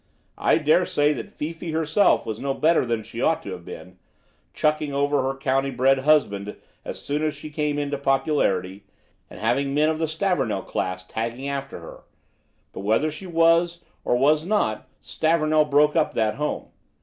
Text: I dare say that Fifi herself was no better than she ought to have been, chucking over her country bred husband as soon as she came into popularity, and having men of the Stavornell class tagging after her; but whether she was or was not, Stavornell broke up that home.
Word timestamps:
I 0.39 0.57
dare 0.57 0.87
say 0.87 1.13
that 1.13 1.29
Fifi 1.29 1.73
herself 1.73 2.25
was 2.25 2.39
no 2.39 2.55
better 2.55 2.87
than 2.87 3.03
she 3.03 3.21
ought 3.21 3.43
to 3.43 3.51
have 3.51 3.63
been, 3.63 3.99
chucking 4.51 4.91
over 4.91 5.21
her 5.21 5.35
country 5.35 5.69
bred 5.69 5.99
husband 5.99 6.55
as 6.83 6.99
soon 6.99 7.21
as 7.21 7.35
she 7.35 7.51
came 7.51 7.77
into 7.77 7.99
popularity, 7.99 8.83
and 9.29 9.39
having 9.39 9.75
men 9.75 9.89
of 9.89 9.99
the 9.99 10.07
Stavornell 10.07 10.63
class 10.63 11.05
tagging 11.05 11.47
after 11.47 11.81
her; 11.81 12.01
but 12.73 12.79
whether 12.79 13.11
she 13.11 13.27
was 13.27 13.83
or 14.03 14.15
was 14.15 14.43
not, 14.43 14.87
Stavornell 15.01 15.65
broke 15.65 15.95
up 15.95 16.15
that 16.15 16.33
home. 16.33 16.69